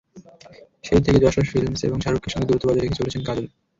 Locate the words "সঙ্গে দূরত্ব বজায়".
2.33-2.83